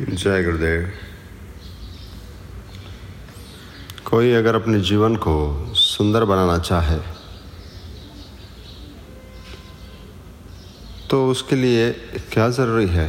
[0.00, 0.92] जय गुरुदेव।
[4.04, 5.34] कोई अगर अपने जीवन को
[5.74, 6.96] सुंदर बनाना चाहे
[11.10, 11.90] तो उसके लिए
[12.32, 13.08] क्या ज़रूरी है?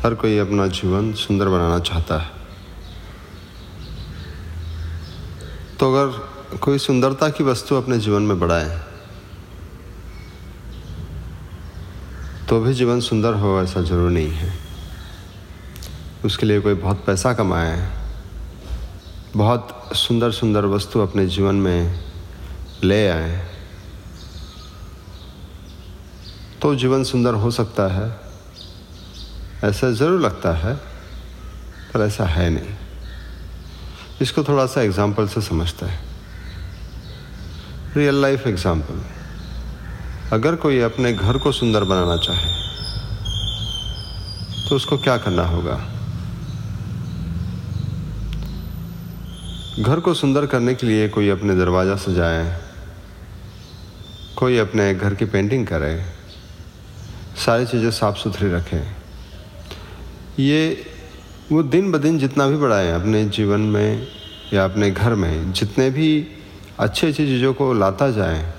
[0.00, 2.30] हर कोई अपना जीवन सुंदर बनाना चाहता है।
[5.80, 8.95] तो अगर कोई सुंदरता की वस्तु अपने जीवन में बढ़ाए
[12.48, 14.52] तो भी जीवन सुंदर हो ऐसा ज़रूर नहीं है।
[16.24, 17.76] उसके लिए कोई बहुत पैसा कमाए,
[19.36, 22.00] बहुत सुंदर सुंदर वस्तु अपने जीवन में
[22.84, 23.40] ले आए
[26.62, 28.08] तो जीवन सुंदर हो सकता है।
[29.64, 30.74] ऐसा ज़रूर लगता है,
[31.92, 32.74] पर ऐसा है नहीं।
[34.22, 35.98] इसको थोड़ा सा एग्ज़ाम्पल से समझता है।
[37.96, 39.04] रियल लाइफ एग्ज़ाम्पल
[40.32, 42.48] अगर कोई अपने घर को सुंदर बनाना चाहे
[44.68, 45.76] तो उसको क्या करना होगा?
[49.80, 52.58] घर को सुंदर करने के लिए कोई अपने दरवाज़ा सजाए,
[54.36, 56.02] कोई अपने घर की पेंटिंग करे,
[57.36, 58.82] सारी चीज़ें साफ़ सुथरी रखें।
[60.38, 60.86] ये,
[61.52, 64.06] वो दिन ब दिन जितना भी बढ़ाएँ अपने जीवन में
[64.52, 66.26] या अपने घर में, जितने भी
[66.78, 68.55] अच्छी अच्छी चीज़ों को लाता जाए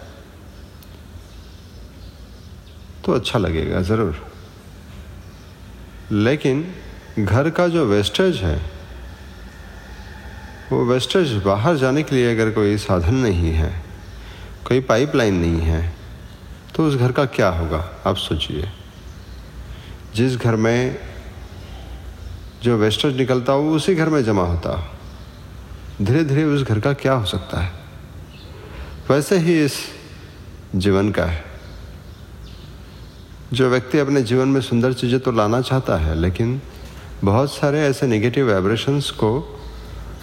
[3.07, 4.15] तो अच्छा लगेगा, ज़रूर।
[6.11, 6.65] लेकिन
[7.19, 8.57] घर का जो वेस्टेज है,
[10.71, 13.71] वो वेस्टेज बाहर जाने के लिए अगर कोई साधन नहीं है,
[14.67, 15.95] कोई पाइपलाइन नहीं है
[16.75, 18.69] तो उस घर का क्या होगा, आप सोचिए।
[20.15, 20.99] जिस घर में
[22.63, 24.77] जो वेस्टेज निकलता हो, उसी घर में जमा होता।
[26.01, 27.71] धीरे धीरे उस घर का क्या हो सकता है?
[29.09, 29.79] वैसे ही इस
[30.75, 31.45] जीवन का है।
[33.53, 36.61] जो व्यक्ति अपने जीवन में सुंदर चीज़ें तो लाना चाहता है, लेकिन
[37.23, 39.59] बहुत सारे ऐसे नेगेटिव वाइब्रेशंस को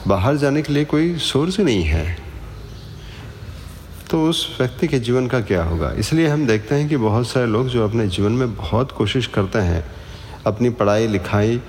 [0.09, 2.17] बाहर जाने के लिए कोई सोर्स ही नहीं है।
[4.11, 5.93] तो उस व्यक्ति के जीवन का क्या होगा?
[5.93, 9.59] इसलिए हम देखते हैं कि बहुत सारे लोग जो अपने जीवन में बहुत कोशिश करते
[9.59, 9.85] हैं,
[10.47, 11.61] अपनी पढ़ाई, लिखाई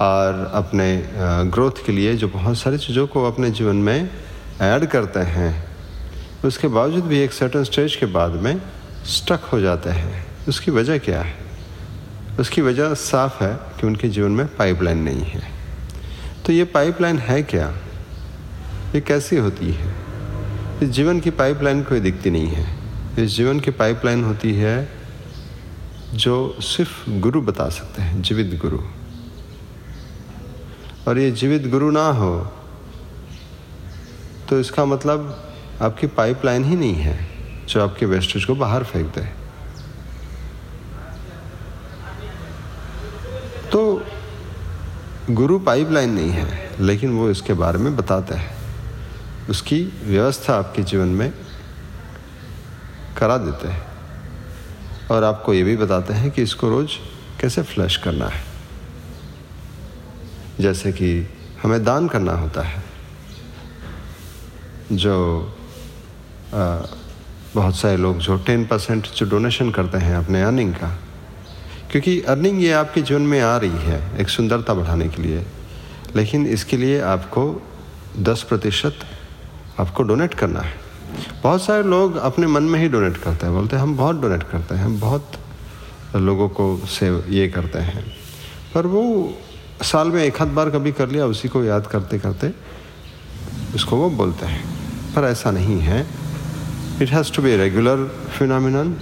[0.00, 1.04] और अपने
[1.52, 4.10] ग्रोथ के लिए जो बहुत सारी चीज़ों को अपने जीवन में
[4.62, 5.64] ऐड करते हैं,
[6.44, 8.60] उसके बावजूद भी एक सर्टन स्टेज के बाद में
[9.06, 11.34] स्टक हो जाते हैं। उसकी वजह क्या है?
[12.40, 15.42] उसकी वजह साफ़ है कि उनके जीवन में पाइपलाइन नहीं है।
[16.46, 17.68] तो ये पाइपलाइन है क्या?
[18.94, 19.94] ये कैसी होती है?
[20.82, 22.66] इस जीवन की पाइपलाइन कोई दिखती नहीं है।
[23.18, 24.88] इस जीवन की पाइपलाइन होती है
[26.14, 28.78] जो सिर्फ़ गुरु बता सकते हैं, जीवित गुरु।
[31.08, 32.52] और ये जीवित गुरु ना हो
[34.48, 35.52] तो इसका मतलब
[35.82, 37.16] आपकी पाइपलाइन ही नहीं है
[37.68, 39.24] जो आपके वेस्टेज को बाहर फेंक दे
[43.70, 43.82] तो
[45.30, 48.56] गुरु पाइपलाइन नहीं है लेकिन वो इसके बारे में बताता है।
[49.50, 51.32] उसकी व्यवस्था आपके जीवन में
[53.18, 53.82] करा देते हैं।
[55.10, 56.90] और आपको ये भी बताते हैं कि इसको रोज़
[57.40, 58.44] कैसे फ्लश करना है।
[60.60, 61.28] जैसे कि
[61.62, 62.82] हमें दान करना होता है
[64.92, 65.46] जो
[66.54, 66.78] आ,
[67.54, 70.98] बहुत सारे लोग जो टेन परसेंट जो डोनेशन करते हैं अपने अर्निंग का
[71.92, 75.46] क्योंकि अर्निंग ये आपके जीवन में आ रही है, एक सुंदरता बढ़ाने के लिए।
[76.16, 77.62] लेकिन इसके लिए आपको
[78.18, 78.94] दस प्रतिशत
[79.80, 80.74] आपको डोनेट करना है।
[81.42, 84.42] बहुत सारे लोग अपने मन में ही डोनेट करते हैं, बोलते हैं, हम बहुत डोनेट
[84.42, 85.32] करते हैं, हम बहुत
[86.16, 88.12] लोगों को सेव ये करते हैं।
[88.74, 89.34] पर वो
[89.82, 92.50] साल में एक आध बार कभी कर लिया, उसी को याद करते करते
[93.74, 94.64] उसको वो बोलते हैं।
[95.14, 96.06] पर ऐसा नहीं है।
[97.02, 98.96] It has to be regular phenomenon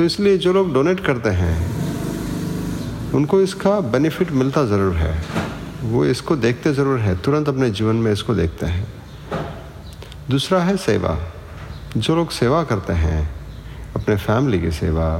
[0.00, 5.12] तो इसलिए जो लोग डोनेट करते हैं उनको इसका बेनिफिट मिलता ज़रूर है।
[5.82, 8.86] वो इसको देखते ज़रूर है तुरंत अपने जीवन में इसको देखते हैं।
[10.30, 11.16] दूसरा है सेवा।
[11.96, 13.20] जो लोग सेवा करते हैं
[13.96, 15.10] अपने फैमिली की सेवा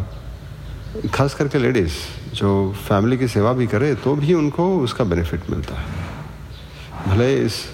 [1.15, 2.01] खास करके लेडीज़
[2.35, 5.87] जो फैमिली की सेवा भी करे तो भी उनको उसका बेनिफिट मिलता है।
[7.07, 7.65] भले इस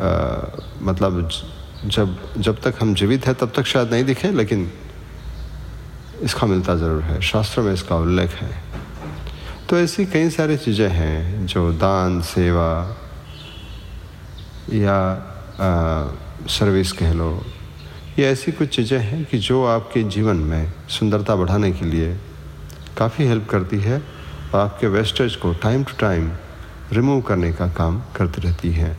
[0.00, 0.08] आ,
[0.82, 1.28] मतलब
[1.84, 4.70] जब जब तक हम जीवित हैं तब तक शायद नहीं दिखे लेकिन
[6.22, 8.50] इसका मिलता ज़रूर है। शास्त्रों में इसका उल्लेख है।
[9.68, 12.70] तो ऐसी कई सारी चीज़ें हैं जो दान सेवा
[14.74, 14.98] या
[15.58, 16.04] आ,
[16.48, 17.30] सर्विस कह लो
[18.18, 22.16] ये ऐसी कुछ चीज़ें हैं कि जो आपके जीवन में सुंदरता बढ़ाने के लिए
[22.98, 26.30] काफ़ी हेल्प करती है और आपके वेस्टेज को टाइम टू टाइम
[26.92, 28.96] रिमूव करने का काम करती रहती है।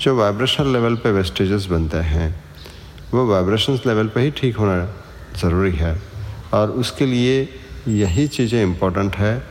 [0.00, 2.28] जो वाइब्रेशन लेवल पे वेस्टेजेस बनते हैं
[3.12, 4.76] वो वाइब्रेशन लेवल पे ही ठीक होना
[5.40, 5.92] ज़रूरी है।
[6.54, 7.48] और उसके लिए
[7.88, 9.46] यही चीज़ें इम्पोर्टेंट है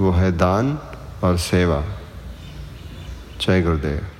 [0.00, 0.78] वो है दान
[1.24, 1.84] और सेवा।
[3.40, 4.15] जय गुरुदेव।